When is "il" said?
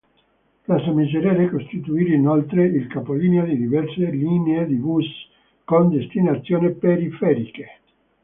2.65-2.87